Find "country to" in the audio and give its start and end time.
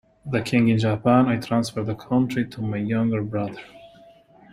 1.93-2.61